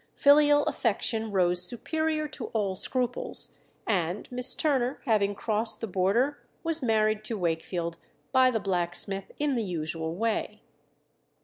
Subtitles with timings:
[0.15, 3.53] Filial affection rose superior to all scruples,
[3.85, 7.99] and Miss Turner, having crossed the border, was married to Wakefield
[8.31, 10.63] by the blacksmith in the usual way.